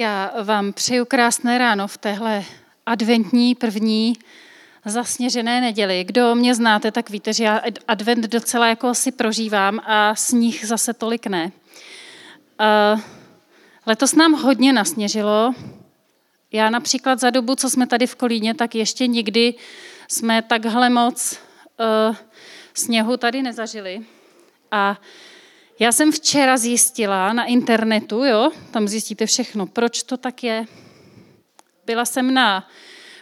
[0.00, 2.44] Já vám přeju krásné ráno v téhle
[2.86, 4.12] adventní první
[4.84, 6.04] zasněžené neděli.
[6.04, 10.94] Kdo mě znáte, tak víte, že já advent docela jako si prožívám a sníh zase
[10.94, 11.52] tolik ne.
[13.86, 15.54] Letos nám hodně nasněžilo.
[16.52, 19.54] Já například za dobu, co jsme tady v Kolíně, tak ještě nikdy
[20.08, 21.40] jsme takhle moc
[22.10, 22.16] uh,
[22.74, 24.00] sněhu tady nezažili.
[24.70, 25.00] A
[25.78, 30.64] já jsem včera zjistila na internetu, jo, tam zjistíte všechno, proč to tak je.
[31.86, 32.68] Byla jsem na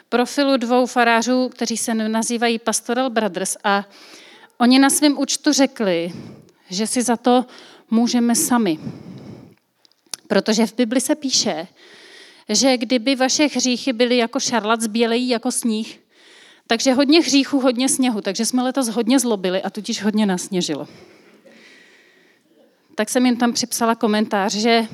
[0.09, 3.85] profilu dvou farářů, kteří se nazývají Pastoral Brothers a
[4.59, 6.13] oni na svém účtu řekli,
[6.71, 7.45] že si za to
[7.91, 8.79] můžeme sami.
[10.29, 11.67] Protože v Bibli se píše,
[12.49, 16.01] že kdyby vaše hříchy byly jako šarlat, zbělejí jako sníh,
[16.67, 20.89] takže hodně hříchů, hodně sněhu, takže jsme letos hodně zlobili a tudíž hodně nasněžilo
[22.97, 24.87] tak jsem jim tam připsala komentář, že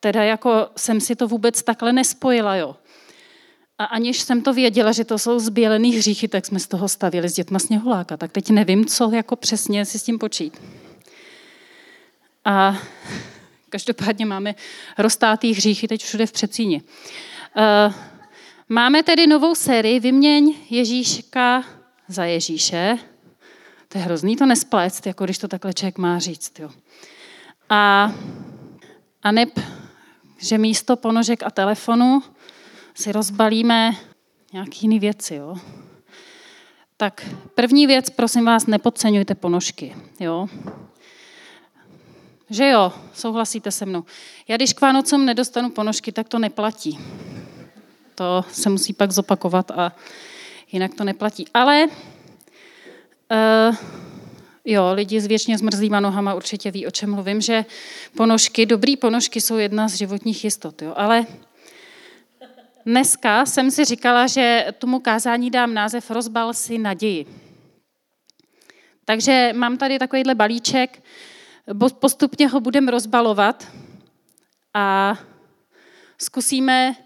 [0.00, 2.76] teda jako jsem si to vůbec takhle nespojila, jo.
[3.78, 7.28] A aniž jsem to věděla, že to jsou zbělený hříchy, tak jsme z toho stavili
[7.28, 8.16] s dětma sněhuláka.
[8.16, 10.62] Tak teď nevím, co jako přesně si s tím počít.
[12.44, 12.78] A
[13.68, 14.54] každopádně máme
[14.98, 16.82] roztátý hříchy teď všude v předsíni.
[17.56, 17.94] Uh,
[18.68, 21.64] máme tedy novou sérii Vyměň Ježíška
[22.08, 22.98] za Ježíše.
[23.88, 26.58] To je hrozný to nesplést, jako když to takhle člověk má říct.
[26.58, 26.70] Jo.
[27.68, 28.12] A,
[29.22, 29.30] a
[30.38, 32.22] že místo ponožek a telefonu
[32.94, 33.90] si rozbalíme
[34.52, 35.34] nějaké jiné věci.
[35.34, 35.56] Jo?
[36.96, 39.96] Tak první věc, prosím vás, nepodceňujte ponožky.
[40.20, 40.48] Jo?
[42.50, 44.04] Že jo, souhlasíte se mnou.
[44.48, 46.98] Já když k Vánocům nedostanu ponožky, tak to neplatí.
[48.14, 49.92] To se musí pak zopakovat a
[50.72, 51.46] jinak to neplatí.
[51.54, 53.76] Ale uh,
[54.64, 57.64] Jo, lidi s věčně zmrzlýma nohama určitě ví, o čem mluvím, že
[58.16, 60.92] ponožky, dobrý ponožky jsou jedna z životních jistot, jo.
[60.96, 61.26] Ale
[62.86, 67.26] dneska jsem si říkala, že tomu kázání dám název Rozbal si naději.
[69.04, 71.02] Takže mám tady takovýhle balíček,
[71.98, 73.68] postupně ho budeme rozbalovat
[74.74, 75.18] a
[76.18, 76.96] zkusíme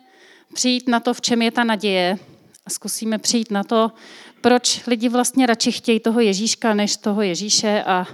[0.54, 2.18] přijít na to, v čem je ta naděje
[2.66, 3.92] a zkusíme přijít na to,
[4.40, 8.06] proč lidi vlastně radši chtějí toho Ježíška než toho Ježíše a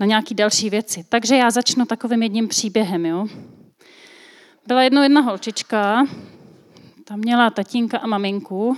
[0.00, 1.04] na nějaké další věci.
[1.08, 3.06] Takže já začnu takovým jedním příběhem.
[3.06, 3.26] Jo?
[4.66, 6.06] Byla jednou jedna holčička,
[7.04, 8.76] tam měla tatínka a maminku.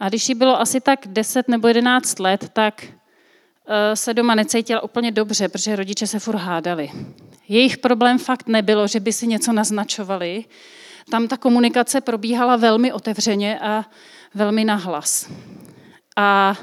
[0.00, 4.82] A když jí bylo asi tak 10 nebo 11 let, tak eh, se doma necítila
[4.82, 6.90] úplně dobře, protože rodiče se furt hádali.
[7.48, 10.44] Jejich problém fakt nebylo, že by si něco naznačovali.
[11.10, 13.84] Tam ta komunikace probíhala velmi otevřeně a
[14.34, 15.30] velmi nahlas.
[16.16, 16.54] A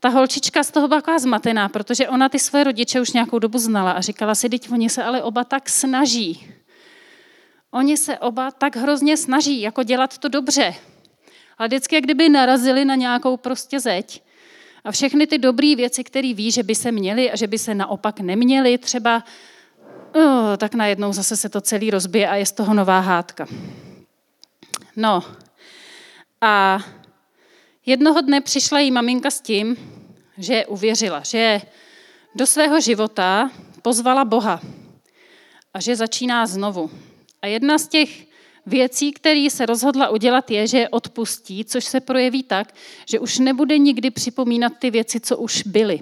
[0.00, 3.58] ta holčička z toho byla taková zmatená, protože ona ty své rodiče už nějakou dobu
[3.58, 6.54] znala a říkala si, teď oni se ale oba tak snaží.
[7.70, 10.74] Oni se oba tak hrozně snaží, jako dělat to dobře.
[11.58, 14.22] A vždycky, jak kdyby narazili na nějakou prostě zeď.
[14.84, 17.74] A všechny ty dobré věci, které ví, že by se měly a že by se
[17.74, 19.24] naopak neměly, třeba,
[20.14, 23.46] oh, tak najednou zase se to celý rozbije a je z toho nová hádka.
[24.96, 25.24] No,
[26.40, 26.84] a
[27.86, 29.76] jednoho dne přišla jí maminka s tím,
[30.38, 31.60] že uvěřila, že
[32.34, 33.50] do svého života
[33.82, 34.60] pozvala Boha
[35.74, 36.90] a že začíná znovu.
[37.42, 38.26] A jedna z těch
[38.66, 42.74] věcí, které se rozhodla udělat, je, že je odpustí, což se projeví tak,
[43.06, 46.00] že už nebude nikdy připomínat ty věci, co už byly.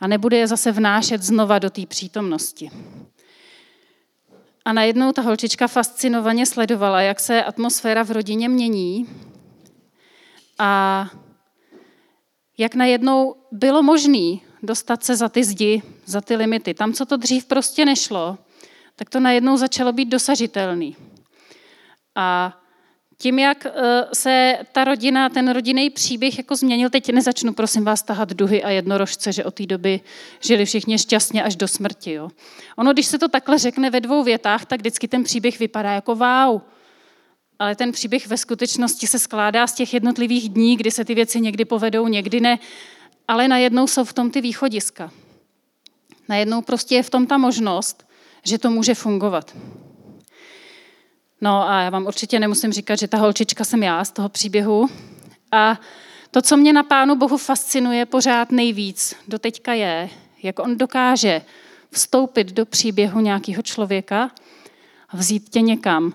[0.00, 2.70] A nebude je zase vnášet znova do té přítomnosti.
[4.66, 9.08] A najednou ta holčička fascinovaně sledovala, jak se atmosféra v rodině mění
[10.58, 11.06] a
[12.58, 16.74] jak najednou bylo možné dostat se za ty zdi, za ty limity.
[16.74, 18.38] Tam, co to dřív prostě nešlo,
[18.96, 20.96] tak to najednou začalo být dosažitelný.
[22.14, 22.58] A
[23.18, 23.72] tím, jak eh,
[24.12, 28.70] se ta rodina, ten rodinný příběh jako změnil, teď nezačnu, prosím vás, tahat duhy a
[28.70, 30.00] jednorožce, že od té doby
[30.40, 32.12] žili všichni šťastně až do smrti.
[32.12, 32.28] Jo.
[32.76, 36.14] Ono, když se to takhle řekne ve dvou větách, tak vždycky ten příběh vypadá jako
[36.14, 36.60] wow.
[37.58, 41.40] Ale ten příběh ve skutečnosti se skládá z těch jednotlivých dní, kdy se ty věci
[41.40, 42.58] někdy povedou, někdy ne,
[43.28, 45.10] ale najednou jsou v tom ty východiska.
[46.28, 48.06] Najednou prostě je v tom ta možnost,
[48.44, 49.56] že to může fungovat.
[51.40, 54.88] No a já vám určitě nemusím říkat, že ta holčička jsem já z toho příběhu.
[55.52, 55.80] A
[56.30, 60.10] to, co mě na Pánu Bohu fascinuje pořád nejvíc do teďka je,
[60.42, 61.42] jak on dokáže
[61.90, 64.30] vstoupit do příběhu nějakého člověka
[65.08, 66.12] a vzít tě někam,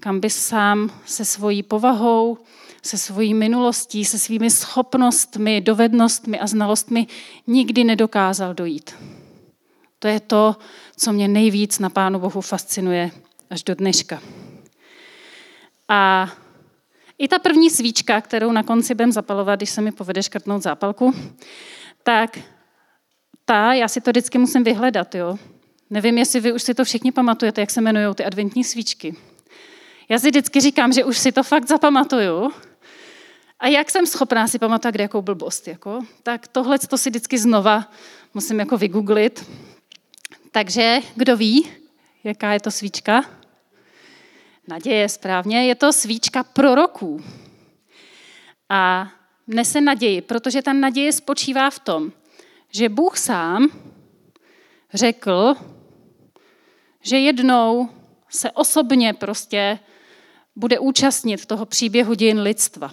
[0.00, 2.38] kam bys sám se svojí povahou,
[2.82, 7.06] se svojí minulostí, se svými schopnostmi, dovednostmi a znalostmi
[7.46, 8.94] nikdy nedokázal dojít.
[9.98, 10.56] To je to,
[10.96, 13.10] co mě nejvíc na Pánu Bohu fascinuje
[13.50, 14.20] až do dneška.
[15.90, 16.30] A
[17.18, 21.14] i ta první svíčka, kterou na konci budem zapalovat, když se mi povede škrtnout zápalku,
[22.02, 22.38] tak
[23.44, 25.38] ta, já si to vždycky musím vyhledat, jo.
[25.90, 29.16] Nevím, jestli vy už si to všichni pamatujete, jak se jmenují ty adventní svíčky.
[30.08, 32.50] Já si vždycky říkám, že už si to fakt zapamatuju.
[33.60, 37.38] A jak jsem schopná si pamatovat, kde jakou blbost, jako, tak tohle to si vždycky
[37.38, 37.90] znova
[38.34, 39.50] musím jako vygooglit.
[40.50, 41.70] Takže kdo ví,
[42.24, 43.39] jaká je to svíčka?
[44.70, 45.66] Naděje, správně.
[45.66, 47.24] Je to svíčka proroků.
[48.68, 49.12] A
[49.46, 52.12] nese naději, protože ta naděje spočívá v tom,
[52.72, 53.68] že Bůh sám
[54.94, 55.54] řekl,
[57.02, 57.88] že jednou
[58.28, 59.78] se osobně prostě
[60.56, 62.92] bude účastnit toho příběhu dějin lidstva.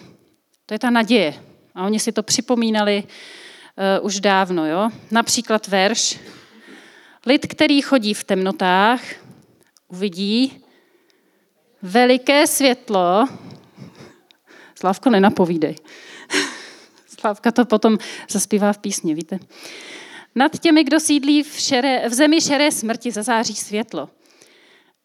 [0.66, 1.34] To je ta naděje.
[1.76, 4.66] A oni si to připomínali uh, už dávno.
[4.66, 4.90] Jo?
[5.12, 6.20] Například verš.
[7.26, 9.02] Lid, který chodí v temnotách,
[9.88, 10.64] uvidí
[11.88, 13.28] veliké světlo.
[14.76, 15.76] Slavko, nenapovídej.
[17.20, 17.98] Slávka to potom
[18.30, 19.40] zaspívá v písni, víte.
[20.36, 24.10] Nad těmi, kdo sídlí v, šere, v zemi šeré smrti, zazáří světlo.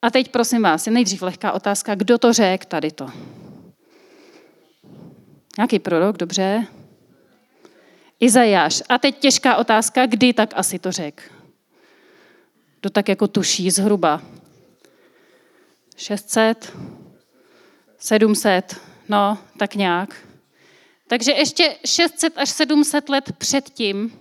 [0.03, 3.07] A teď prosím vás, je nejdřív lehká otázka, kdo to řekl tady to?
[5.59, 6.67] Nějaký prorok, dobře.
[8.21, 8.83] Izajáš.
[8.89, 11.23] A teď těžká otázka, kdy tak asi to řekl?
[12.81, 14.23] Kdo tak jako tuší zhruba?
[15.97, 16.77] 600?
[17.99, 18.81] 700?
[19.09, 20.17] No, tak nějak.
[21.09, 24.13] Takže ještě 600 až 700 let předtím,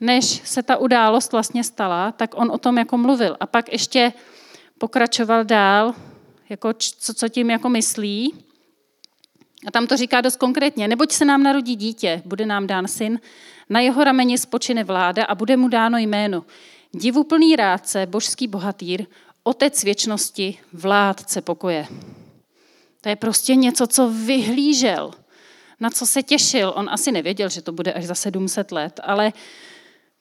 [0.00, 3.36] než se ta událost vlastně stala, tak on o tom jako mluvil.
[3.40, 4.12] A pak ještě
[4.78, 5.94] pokračoval dál,
[6.48, 8.34] jako co, co tím jako myslí.
[9.66, 10.88] A tam to říká dost konkrétně.
[10.88, 13.20] Neboť se nám narodí dítě, bude nám dán syn,
[13.70, 16.44] na jeho rameni spočine vláda a bude mu dáno jméno.
[16.94, 19.06] Divuplný rádce, božský bohatýr,
[19.42, 21.86] otec věčnosti, vládce pokoje.
[23.00, 25.10] To je prostě něco, co vyhlížel,
[25.80, 26.72] na co se těšil.
[26.76, 29.32] On asi nevěděl, že to bude až za 700 let, ale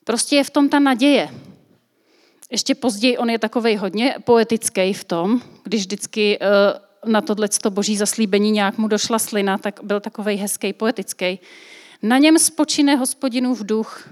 [0.03, 1.29] prostě je v tom ta naděje.
[2.51, 7.97] Ještě později on je takovej hodně poetický v tom, když vždycky uh, na tohle boží
[7.97, 11.39] zaslíbení nějak mu došla slina, tak byl takový hezký, poetický.
[12.01, 14.09] Na něm spočine hospodinův duch.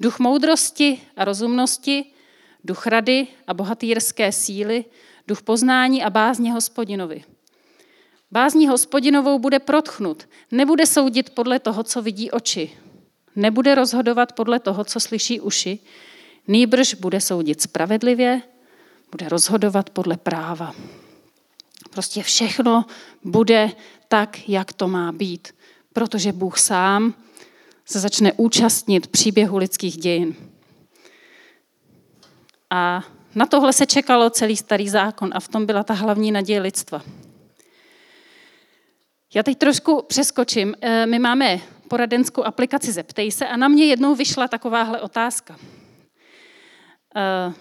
[0.00, 2.04] Duch moudrosti a rozumnosti,
[2.64, 4.84] duch rady a bohatýrské síly,
[5.28, 7.24] duch poznání a bázně hospodinovi.
[8.30, 12.70] Bázní hospodinovou bude protchnut, nebude soudit podle toho, co vidí oči,
[13.36, 15.78] nebude rozhodovat podle toho, co slyší uši,
[16.48, 18.42] nýbrž bude soudit spravedlivě,
[19.10, 20.74] bude rozhodovat podle práva.
[21.90, 22.84] Prostě všechno
[23.24, 23.70] bude
[24.08, 25.48] tak, jak to má být,
[25.92, 27.14] protože Bůh sám
[27.84, 30.53] se začne účastnit příběhu lidských dějin.
[32.70, 36.60] A na tohle se čekalo celý starý zákon a v tom byla ta hlavní naděje
[36.60, 37.02] lidstva.
[39.34, 40.74] Já teď trošku přeskočím.
[40.80, 45.56] Eh, my máme poradenskou aplikaci Zeptej se a na mě jednou vyšla takováhle otázka.
[47.16, 47.52] Eh,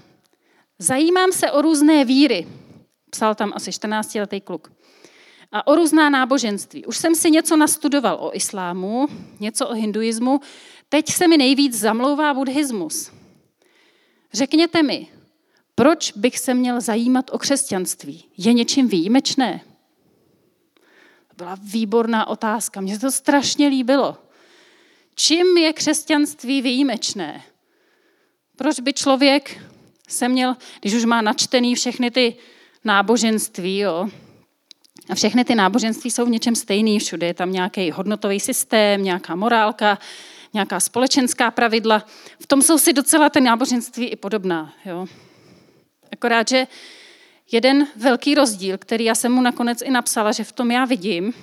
[0.79, 2.47] zajímám se o různé víry,
[3.09, 4.71] psal tam asi 14-letý kluk,
[5.51, 6.85] a o různá náboženství.
[6.85, 9.07] Už jsem si něco nastudoval o islámu,
[9.39, 10.39] něco o hinduismu,
[10.89, 13.11] teď se mi nejvíc zamlouvá buddhismus.
[14.33, 15.07] Řekněte mi,
[15.75, 18.25] proč bych se měl zajímat o křesťanství?
[18.37, 19.61] Je něčím výjimečné?
[21.27, 24.17] To byla výborná otázka, mně se to strašně líbilo.
[25.15, 27.43] Čím je křesťanství výjimečné?
[28.55, 29.61] Proč by člověk
[30.07, 32.35] se měl, když už má načtený všechny ty
[32.83, 34.09] náboženství, jo,
[35.09, 39.35] a všechny ty náboženství jsou v něčem stejný, všude je tam nějaký hodnotový systém, nějaká
[39.35, 39.99] morálka,
[40.53, 42.05] nějaká společenská pravidla.
[42.39, 44.73] V tom jsou si docela ty náboženství i podobná.
[44.85, 45.05] Jo.
[46.11, 46.67] Akorát, že
[47.51, 51.33] jeden velký rozdíl, který já jsem mu nakonec i napsala, že v tom já vidím,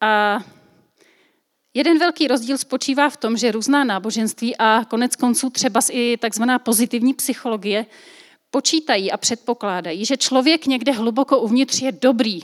[0.00, 0.40] a
[1.76, 6.58] Jeden velký rozdíl spočívá v tom, že různá náboženství a konec konců třeba i takzvaná
[6.58, 7.86] pozitivní psychologie
[8.50, 12.40] počítají a předpokládají, že člověk někde hluboko uvnitř je dobrý.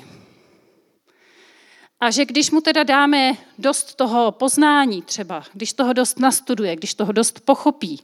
[2.00, 6.94] A že když mu teda dáme dost toho poznání třeba, když toho dost nastuduje, když
[6.94, 8.02] toho dost pochopí,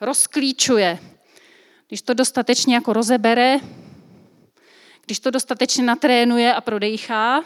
[0.00, 0.98] rozklíčuje,
[1.88, 3.58] když to dostatečně jako rozebere,
[5.06, 7.42] když to dostatečně natrénuje a prodejchá,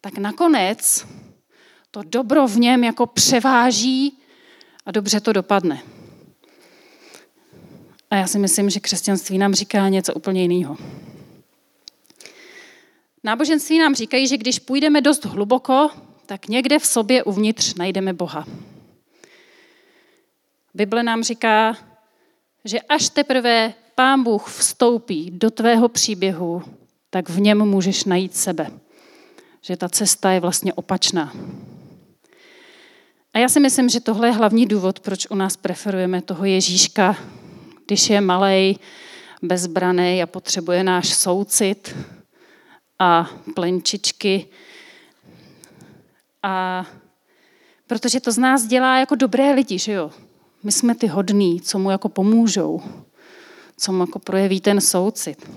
[0.00, 1.06] tak nakonec
[1.90, 4.18] to dobro v něm jako převáží
[4.86, 5.82] a dobře to dopadne.
[8.10, 10.76] A já si myslím, že křesťanství nám říká něco úplně jiného.
[13.24, 15.90] Náboženství nám říkají, že když půjdeme dost hluboko,
[16.26, 18.46] tak někde v sobě uvnitř najdeme Boha.
[20.74, 21.76] Bible nám říká,
[22.64, 26.62] že až teprve Pán Bůh vstoupí do tvého příběhu,
[27.10, 28.70] tak v něm můžeš najít sebe.
[29.60, 31.32] Že ta cesta je vlastně opačná.
[33.34, 37.16] A já si myslím, že tohle je hlavní důvod, proč u nás preferujeme toho Ježíška,
[37.86, 38.78] když je malej,
[39.42, 41.96] bezbraný a potřebuje náš soucit
[43.02, 44.46] a plenčičky.
[46.42, 46.86] A
[47.86, 50.10] protože to z nás dělá jako dobré lidi, že jo?
[50.62, 52.82] My jsme ty hodní, co mu jako pomůžou,
[53.76, 55.50] co mu jako projeví ten soucit.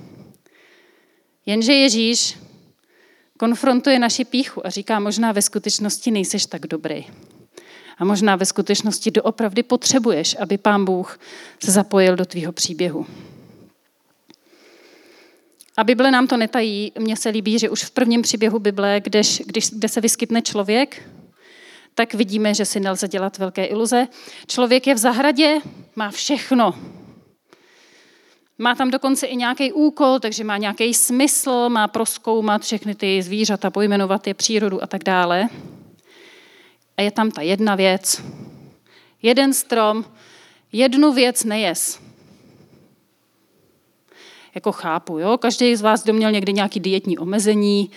[1.45, 2.37] Jenže Ježíš
[3.37, 7.05] konfrontuje naši píchu a říká, možná ve skutečnosti nejseš tak dobrý.
[7.97, 11.19] A možná ve skutečnosti doopravdy potřebuješ, aby pán Bůh
[11.63, 13.05] se zapojil do tvýho příběhu.
[15.77, 16.91] A Bible nám to netají.
[16.99, 21.09] Mně se líbí, že už v prvním příběhu Bible, kdež, když, kde se vyskytne člověk,
[21.95, 24.07] tak vidíme, že si nelze dělat velké iluze.
[24.47, 25.59] Člověk je v zahradě,
[25.95, 26.73] má všechno.
[28.57, 33.69] Má tam dokonce i nějaký úkol, takže má nějaký smysl, má proskoumat všechny ty zvířata,
[33.69, 35.47] pojmenovat je přírodu a tak dále.
[36.97, 38.23] A je tam ta jedna věc.
[39.21, 40.05] Jeden strom,
[40.71, 42.04] jednu věc nejes.
[44.55, 45.37] Jako chápu, jo?
[45.37, 47.91] Každý z vás, kdo měl někdy nějaký dietní omezení,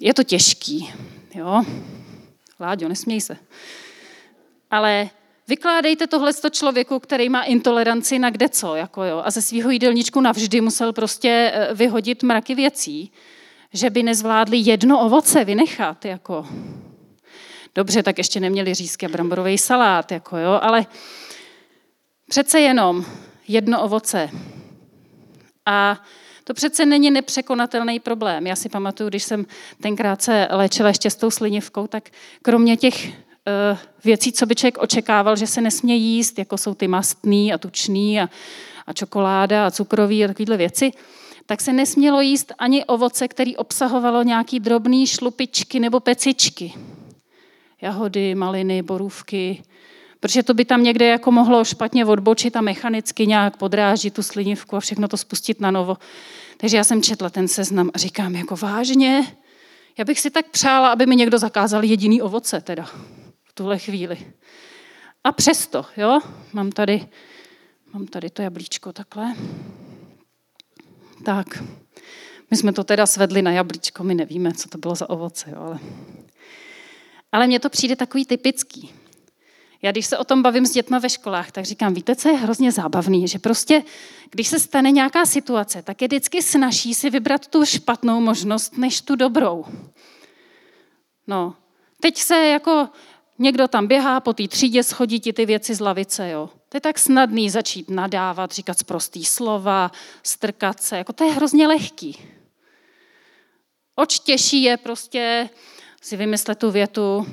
[0.00, 0.92] je to těžký,
[1.34, 1.62] jo?
[2.60, 3.36] Láďo, nesměj se.
[4.70, 5.10] Ale
[5.48, 10.20] vykládejte tohle člověku, který má intoleranci na kde co, jako jo, a ze svého jídelníčku
[10.20, 13.12] navždy musel prostě eh, vyhodit mraky věcí,
[13.72, 16.46] že by nezvládli jedno ovoce vynechat, jako.
[17.74, 20.86] Dobře, tak ještě neměli řízky a bramborový salát, jako jo, ale
[22.28, 23.04] přece jenom
[23.48, 24.30] jedno ovoce.
[25.66, 26.02] A
[26.44, 28.46] to přece není nepřekonatelný problém.
[28.46, 29.46] Já si pamatuju, když jsem
[29.80, 32.10] tenkrát se léčila ještě s tou slinivkou, tak
[32.42, 36.88] kromě těch uh, věcí, co by člověk očekával, že se nesmě jíst, jako jsou ty
[36.88, 38.28] mastný a tučný a,
[38.86, 40.92] a čokoláda a cukroví a takovéhle věci,
[41.46, 46.74] tak se nesmělo jíst ani ovoce, které obsahovalo nějaký drobný šlupičky nebo pecičky.
[47.82, 49.62] Jahody, maliny, borůvky,
[50.22, 54.76] protože to by tam někde jako mohlo špatně odbočit a mechanicky nějak podrážit tu slinivku
[54.76, 55.96] a všechno to spustit na novo.
[56.56, 59.36] Takže já jsem četla ten seznam a říkám, jako vážně,
[59.98, 62.84] já bych si tak přála, aby mi někdo zakázal jediný ovoce teda
[63.44, 64.18] v tuhle chvíli.
[65.24, 66.20] A přesto, jo,
[66.52, 67.06] mám tady,
[67.92, 69.34] mám tady to jablíčko takhle.
[71.24, 71.62] Tak,
[72.50, 75.60] my jsme to teda svedli na jablíčko, my nevíme, co to bylo za ovoce, jo,
[75.60, 75.78] ale...
[77.32, 79.01] Ale mně to přijde takový typický.
[79.82, 82.36] Já když se o tom bavím s dětma ve školách, tak říkám, víte, co je
[82.36, 83.82] hrozně zábavný, že prostě,
[84.30, 89.00] když se stane nějaká situace, tak je vždycky snaží si vybrat tu špatnou možnost, než
[89.00, 89.64] tu dobrou.
[91.26, 91.54] No,
[92.00, 92.88] teď se jako
[93.38, 96.50] někdo tam běhá po té třídě, schodí ti ty věci z lavice, jo.
[96.68, 99.90] To je tak snadný začít nadávat, říkat prostý slova,
[100.22, 102.18] strkat se, jako to je hrozně lehký.
[103.96, 105.48] Oč těžší je prostě
[106.02, 107.26] si vymyslet tu větu,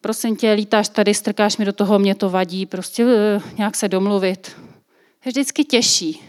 [0.00, 3.12] prosím tě, lítáš tady, strkáš mi do toho, mě to vadí, prostě uh,
[3.58, 4.56] nějak se domluvit.
[5.24, 6.22] Je vždycky těžší.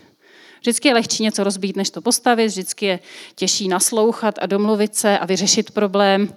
[0.60, 3.00] Vždycky je lehčí něco rozbít, než to postavit, vždycky je
[3.36, 6.34] těžší naslouchat a domluvit se a vyřešit problém.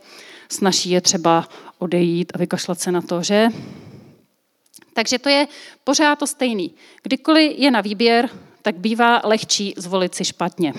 [0.49, 3.49] Snaží je třeba odejít a vykašlat se na to, že?
[4.93, 5.47] Takže to je
[5.85, 6.75] pořád to stejný.
[7.03, 8.29] Kdykoliv je na výběr,
[8.63, 10.75] tak bývá lehčí zvolit si špatně.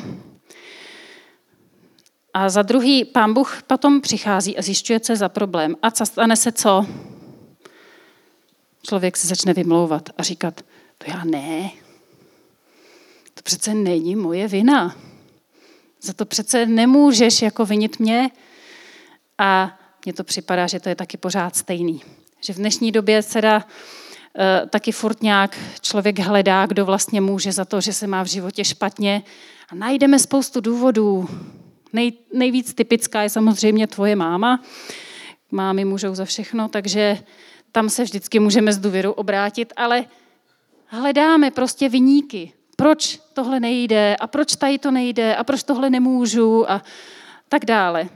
[2.33, 5.75] A za druhý, pán Bůh potom přichází a zjišťuje, co je za problém.
[5.81, 6.85] A co stane se co?
[8.83, 10.61] Člověk se začne vymlouvat a říkat,
[10.97, 11.71] to já ne.
[13.33, 14.95] To přece není moje vina.
[16.01, 18.29] Za to přece nemůžeš jako vinit mě.
[19.37, 22.01] A mně to připadá, že to je taky pořád stejný.
[22.41, 27.51] Že v dnešní době se dá uh, taky furt nějak člověk hledá, kdo vlastně může
[27.51, 29.23] za to, že se má v životě špatně.
[29.69, 31.29] A najdeme spoustu důvodů,
[31.93, 34.63] Nej, nejvíc typická je samozřejmě tvoje máma.
[35.51, 37.17] Mámy můžou za všechno, takže
[37.71, 40.05] tam se vždycky můžeme s důvěrou obrátit, ale
[40.85, 42.53] hledáme prostě vyníky.
[42.75, 46.83] Proč tohle nejde a proč tady to nejde a proč tohle nemůžu a
[47.49, 48.09] tak dále.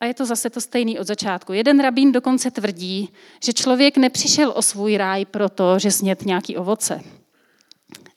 [0.00, 1.52] A je to zase to stejný od začátku.
[1.52, 3.08] Jeden rabín dokonce tvrdí,
[3.44, 7.00] že člověk nepřišel o svůj ráj proto, že snět nějaký ovoce,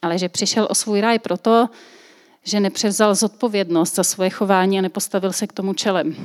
[0.02, 1.70] ale že přišel o svůj ráj proto,
[2.48, 6.16] že nepřevzal zodpovědnost za svoje chování a nepostavil se k tomu čelem.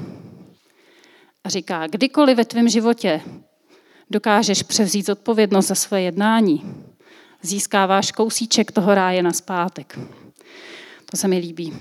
[1.45, 3.21] A říká, kdykoliv ve tvém životě
[4.11, 6.75] dokážeš převzít zodpovědnost za svoje jednání,
[7.43, 9.99] získáváš kousíček toho ráje na zpátek.
[11.11, 11.73] To se mi líbí.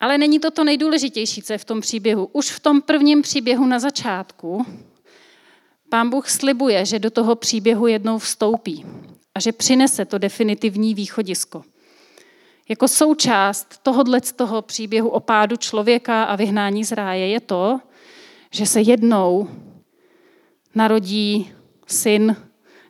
[0.00, 2.28] Ale není to to nejdůležitější, co je v tom příběhu.
[2.32, 4.66] Už v tom prvním příběhu na začátku
[5.88, 8.86] Pán Bůh slibuje, že do toho příběhu jednou vstoupí
[9.34, 11.64] a že přinese to definitivní východisko.
[12.68, 17.80] Jako součást tohohle z toho příběhu o pádu člověka a vyhnání z ráje je to,
[18.50, 19.48] že se jednou
[20.74, 21.52] narodí
[21.86, 22.36] syn,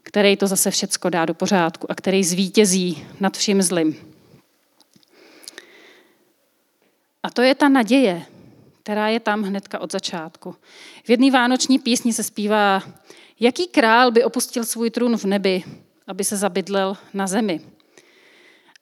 [0.02, 3.96] který to zase všecko dá do pořádku a který zvítězí nad vším zlým.
[7.22, 8.22] A to je ta naděje,
[8.82, 10.56] která je tam hnedka od začátku.
[11.04, 12.82] V jedné vánoční písni se zpívá,
[13.40, 15.64] jaký král by opustil svůj trůn v nebi,
[16.06, 17.60] aby se zabydlel na zemi.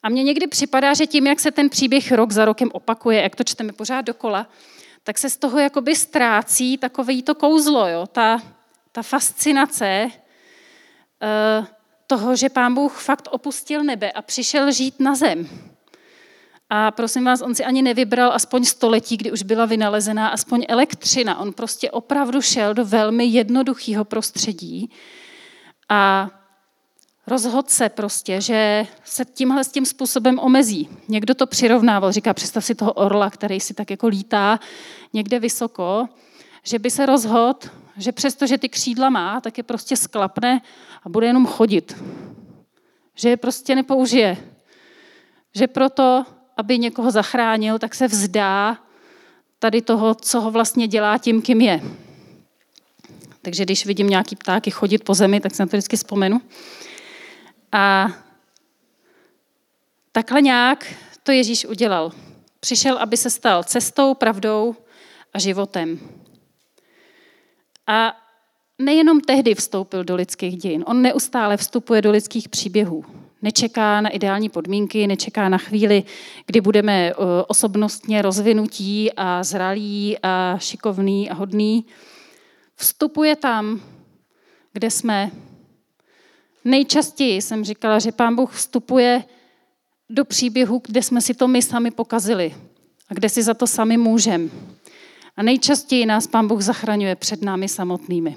[0.07, 3.35] A mně někdy připadá, že tím, jak se ten příběh rok za rokem opakuje, jak
[3.35, 4.47] to čteme pořád dokola,
[5.03, 8.05] tak se z toho jakoby ztrácí takové to kouzlo, jo?
[8.11, 8.41] Ta,
[8.91, 11.65] ta fascinace uh,
[12.07, 15.49] toho, že pán Bůh fakt opustil nebe a přišel žít na zem.
[16.69, 21.39] A prosím vás, on si ani nevybral aspoň století, kdy už byla vynalezená aspoň elektřina.
[21.39, 24.91] On prostě opravdu šel do velmi jednoduchého prostředí
[25.89, 26.29] a
[27.27, 30.89] rozhodl se prostě, že se tímhle s tím způsobem omezí.
[31.07, 34.59] Někdo to přirovnával, říká, představ si toho orla, který si tak jako lítá
[35.13, 36.07] někde vysoko,
[36.63, 37.59] že by se rozhodl,
[37.97, 40.61] že přesto, že ty křídla má, tak je prostě sklapne
[41.03, 42.03] a bude jenom chodit.
[43.15, 44.37] Že je prostě nepoužije.
[45.55, 46.25] Že proto
[46.57, 48.77] aby někoho zachránil, tak se vzdá
[49.59, 51.81] tady toho, co ho vlastně dělá tím, kým je.
[53.41, 56.41] Takže když vidím nějaký ptáky chodit po zemi, tak se na to vždycky vzpomenu.
[57.77, 58.11] A
[60.11, 60.93] takhle nějak
[61.23, 62.11] to Ježíš udělal.
[62.59, 64.75] Přišel, aby se stal cestou, pravdou
[65.33, 65.99] a životem.
[67.87, 68.17] A
[68.79, 73.05] nejenom tehdy vstoupil do lidských dějin, on neustále vstupuje do lidských příběhů.
[73.41, 76.03] Nečeká na ideální podmínky, nečeká na chvíli,
[76.45, 77.13] kdy budeme eh,
[77.47, 81.85] osobnostně rozvinutí a zralí a šikovný a hodný.
[82.75, 83.81] Vstupuje tam,
[84.73, 85.31] kde jsme.
[86.67, 89.23] Nejčastěji jsem říkala, že Pán Bůh vstupuje
[90.09, 92.55] do příběhu, kde jsme si to my sami pokazili
[93.09, 94.49] a kde si za to sami můžeme.
[95.37, 98.35] A nejčastěji nás Pán Bůh zachraňuje před námi samotnými.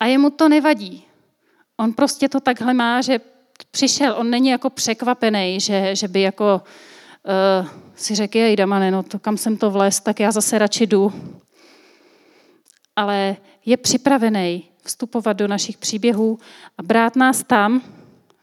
[0.00, 1.04] A jemu to nevadí.
[1.76, 3.20] On prostě to takhle má, že
[3.70, 6.62] přišel, on není jako překvapený, že, že by jako
[7.62, 10.86] uh, si řekl, jej Damane, no to kam jsem to vlez, tak já zase radši
[10.86, 11.12] jdu.
[12.96, 16.38] Ale je připravený vstupovat do našich příběhů
[16.78, 17.82] a brát nás tam,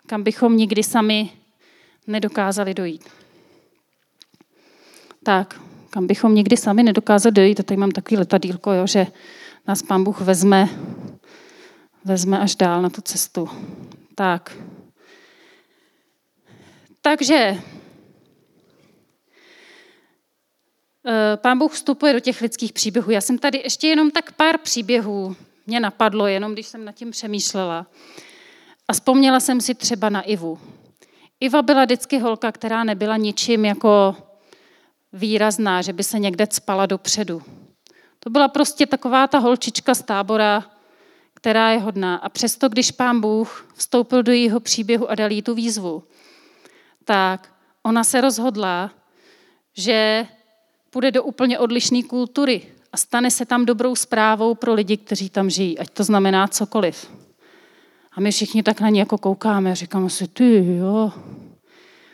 [0.08, 1.30] kam bychom nikdy sami
[2.08, 3.10] nedokázali dojít.
[5.24, 9.08] Tak, kam bychom nikdy sami nedokázali dojít, a tady mám takový letadílko, jo, že
[9.68, 10.70] nás pán Bůh vezme
[12.06, 13.50] vezme až dál na tu cestu.
[14.16, 14.58] Tak.
[17.02, 17.58] Takže
[21.06, 23.12] eh, Pán Bůh vstupuje do těch lidských příběhů.
[23.12, 25.36] Já jsem tady ještě jenom tak pár příběhů
[25.70, 27.88] mě napadlo, jenom když jsem nad tím přemýšlela.
[28.88, 30.60] A vzpomněla jsem si třeba na Ivu.
[31.40, 34.16] Iva byla vždycky holka, která nebyla ničím jako
[35.14, 37.42] výrazná, že by se někde spala dopředu.
[38.20, 40.66] To byla prostě taková ta holčička z tábora,
[41.34, 42.16] která je hodná.
[42.16, 46.04] A přesto, když pán Bůh vstoupil do jejího příběhu a dal jí tu výzvu,
[47.06, 47.54] tak
[47.84, 48.92] ona se rozhodla,
[49.78, 50.28] že
[50.90, 55.50] půjde do úplně odlišné kultury a stane se tam dobrou zprávou pro lidi, kteří tam
[55.50, 57.12] žijí, ať to znamená cokoliv.
[58.12, 61.12] A my všichni tak na ní jako koukáme a říkáme si, ty jo.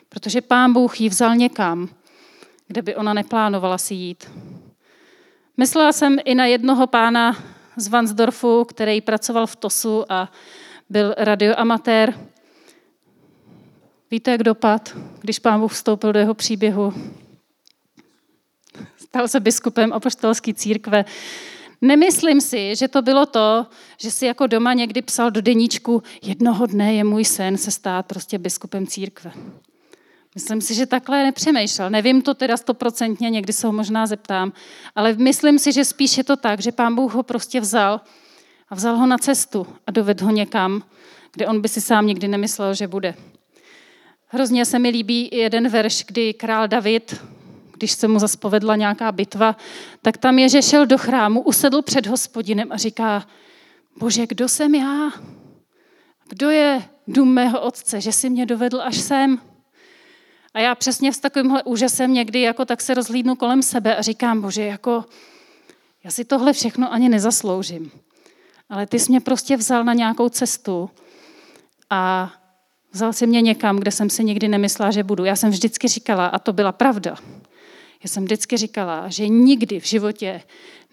[0.10, 1.90] Protože pán Bůh ji vzal někam,
[2.68, 4.32] kde by ona neplánovala si jít.
[5.58, 7.38] Myslela jsem i na jednoho pána
[7.78, 10.32] z Vansdorfu, který pracoval v TOSu a
[10.90, 12.14] byl radioamatér.
[14.12, 16.94] Víte, jak dopad, když pán Bůh vstoupil do jeho příběhu?
[19.15, 21.06] Stal se biskupem apoštolské církve.
[21.82, 23.65] Nemyslím si, že to bylo to,
[23.97, 28.06] že si jako doma někdy psal do deníčku, jednoho dne je můj sen se stát
[28.06, 29.32] prostě biskupem církve.
[30.36, 31.89] Myslím si, že takhle nepřemýšlel.
[31.89, 34.54] Nevím to teda stoprocentně, někdy se ho možná zeptám,
[34.95, 38.01] ale myslím si, že spíš je to tak, že pán Bůh ho prostě vzal
[38.69, 40.84] a vzal ho na cestu a dovedl ho někam,
[41.34, 43.15] kde on by si sám nikdy nemyslel, že bude.
[44.28, 47.15] Hrozně se mi líbí jeden verš, kdy král David,
[47.78, 49.56] když se mu zaspovedla nějaká bitva,
[50.02, 53.28] tak tam je, že šel do chrámu, usedl před hospodinem a říká,
[53.98, 55.12] bože, kdo jsem já?
[56.30, 59.40] Kdo je dům mého otce, že si mě dovedl až sem?
[60.54, 64.42] A já přesně s takovýmhle úžasem někdy jako tak se rozhlídnu kolem sebe a říkám,
[64.42, 65.06] bože, jako
[66.04, 67.92] já si tohle všechno ani nezasloužím.
[68.70, 70.90] Ale ty jsi mě prostě vzal na nějakou cestu
[71.90, 72.34] a
[72.92, 75.26] vzal si mě někam, kde jsem si nikdy nemyslela, že budu.
[75.26, 77.16] Já jsem vždycky říkala, a to byla pravda,
[78.06, 80.41] já jsem vždycky říkala, že nikdy v životě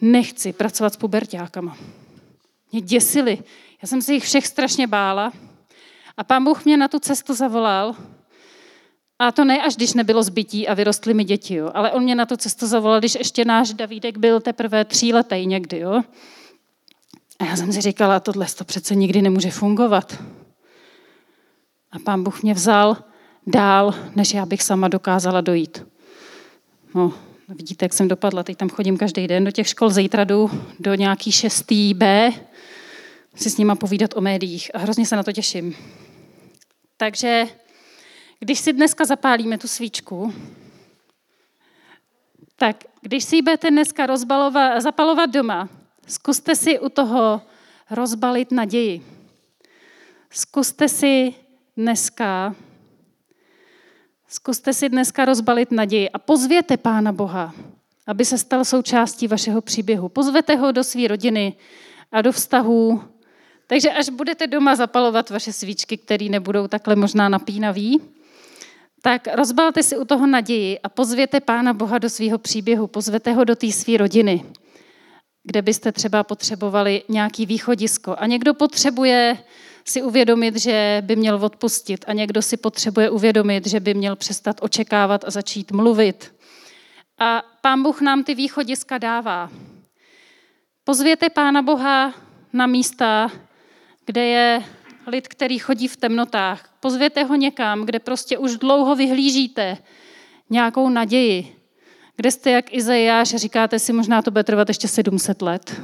[0.01, 1.77] nechci pracovat s pubertákama.
[2.73, 3.39] mě děsily.
[3.83, 5.33] Já jsem se jich všech strašně bála.
[6.17, 7.97] A pán Bůh mě na tu cestu zavolal.
[9.19, 11.71] A to ne až když nebylo zbytí a vyrostly mi děti, jo.
[11.75, 15.79] ale on mě na tu cestu zavolal, když ještě náš Davídek byl teprve tříletý někdy.
[15.79, 16.03] Jo.
[17.39, 20.23] A já jsem si říkala, tohle to přece nikdy nemůže fungovat.
[21.91, 22.97] A pán Bůh mě vzal
[23.47, 25.92] dál, než já bych sama dokázala dojít.
[26.95, 27.13] No,
[27.49, 28.43] vidíte, jak jsem dopadla.
[28.43, 29.91] Teď tam chodím každý den do těch škol.
[29.91, 30.51] Zítra jdu
[30.81, 32.33] do nějaký šestý B
[33.35, 35.77] si s nima povídat o médiích a hrozně se na to těším.
[36.97, 37.45] Takže
[38.41, 40.35] když si dneska zapálíme tu svíčku,
[42.57, 45.69] tak když si ji budete dneska rozbalovat, zapalovat doma,
[46.07, 47.43] zkuste si u toho
[47.91, 49.07] rozbalit naději.
[50.31, 51.35] Zkuste si
[51.77, 52.55] dneska
[54.33, 57.55] Zkuste si dneska rozbalit naději a pozvěte Pána Boha,
[58.07, 60.09] aby se stal součástí vašeho příběhu.
[60.09, 61.55] Pozvete ho do své rodiny
[62.13, 63.03] a do vztahů.
[63.67, 68.01] Takže až budete doma zapalovat vaše svíčky, které nebudou takhle možná napínavý,
[69.03, 73.45] tak rozbalte si u toho naději a pozvěte Pána Boha do svého příběhu, pozvete ho
[73.45, 74.45] do té své rodiny,
[75.45, 78.17] kde byste třeba potřebovali nějaký východisko.
[78.19, 79.39] A někdo potřebuje
[79.85, 84.57] si uvědomit, že by měl odpustit a někdo si potřebuje uvědomit, že by měl přestat
[84.61, 86.35] očekávat a začít mluvit.
[87.19, 89.51] A pán Bůh nám ty východiska dává.
[90.85, 92.15] Pozvěte pána Boha
[92.53, 93.31] na místa,
[94.07, 94.65] kde je
[95.07, 96.75] lid, který chodí v temnotách.
[96.81, 99.79] Pozvěte ho někam, kde prostě už dlouho vyhlížíte
[100.51, 101.57] nějakou naději.
[102.17, 105.81] Kde jste jak Izajáš, říkáte si, možná to bude trvat ještě 700 let.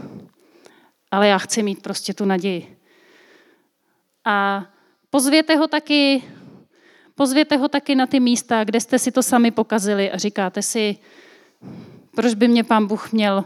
[1.10, 2.77] Ale já chci mít prostě tu naději.
[4.24, 4.66] A
[5.10, 6.22] pozvěte ho taky,
[7.14, 10.96] pozvěte ho taky na ty místa, kde jste si to sami pokazili a říkáte si,
[12.16, 13.44] proč by mě pán Bůh měl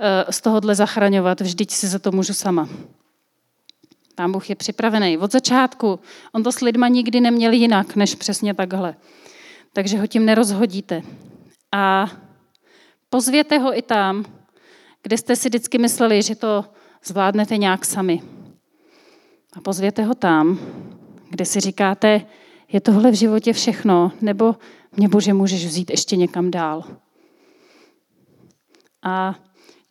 [0.00, 2.68] eh, z tohohle zachraňovat, vždyť si za to můžu sama.
[4.14, 5.18] Pán Bůh je připravený.
[5.18, 6.00] Od začátku
[6.32, 8.94] on to s lidma nikdy neměl jinak, než přesně takhle.
[9.72, 11.02] Takže ho tím nerozhodíte.
[11.72, 12.10] A
[13.10, 14.24] pozvěte ho i tam,
[15.02, 16.64] kde jste si vždycky mysleli, že to
[17.04, 18.22] zvládnete nějak sami
[19.58, 20.58] a pozvěte ho tam,
[21.30, 22.26] kde si říkáte,
[22.72, 24.56] je tohle v životě všechno, nebo
[24.96, 26.84] mě Bože můžeš vzít ještě někam dál.
[29.02, 29.34] A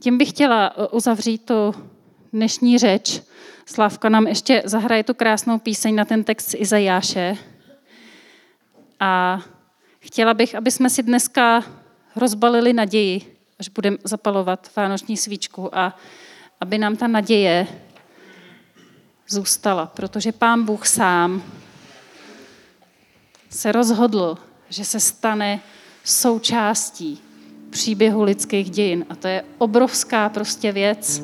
[0.01, 1.73] tím bych chtěla uzavřít tu
[2.33, 3.21] dnešní řeč.
[3.65, 7.37] Slávka nám ještě zahraje tu krásnou píseň na ten text z Izajáše.
[8.99, 9.41] A
[9.99, 11.63] chtěla bych, aby jsme si dneska
[12.15, 15.95] rozbalili naději, až budeme zapalovat vánoční svíčku a
[16.59, 17.67] aby nám ta naděje
[19.29, 21.43] zůstala, protože pán Bůh sám
[23.49, 24.37] se rozhodl,
[24.69, 25.59] že se stane
[26.03, 27.19] součástí
[27.69, 29.05] příběhu lidských dějin.
[29.09, 31.23] A to je obrovská prostě věc.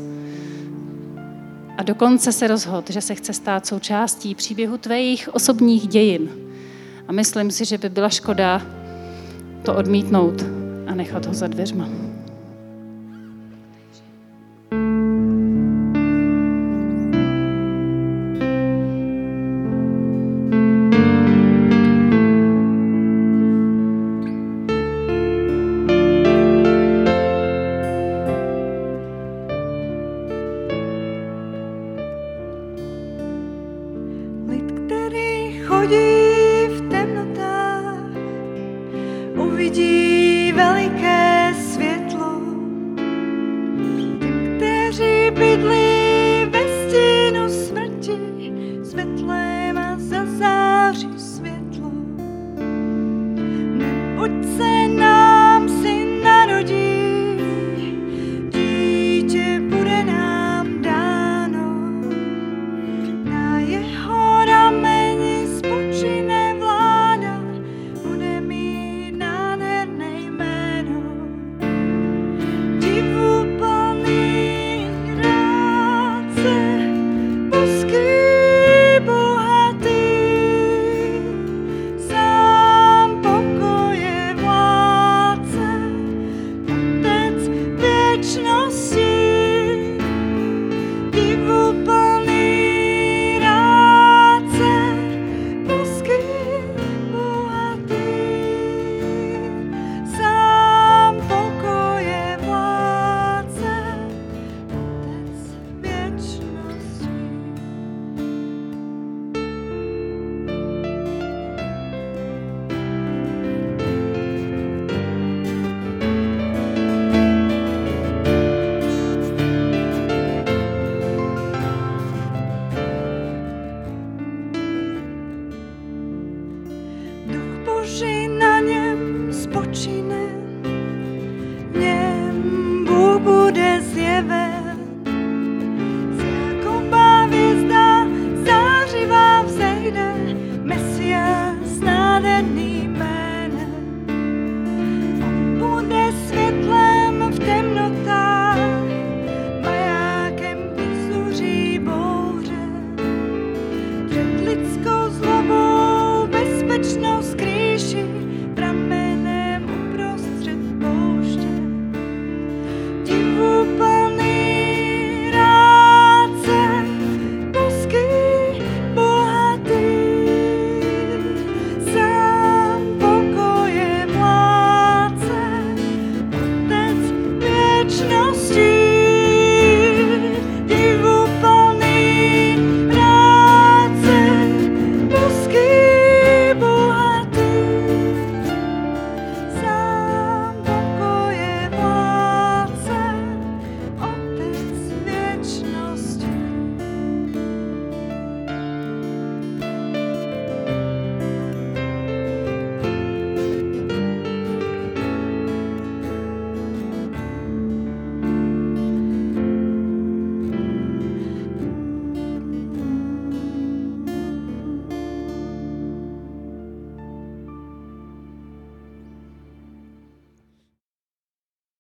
[1.78, 6.30] A dokonce se rozhodl, že se chce stát součástí příběhu tvých osobních dějin.
[7.08, 8.62] A myslím si, že by byla škoda
[9.66, 10.42] to odmítnout
[10.88, 12.13] a nechat ho za dveřma.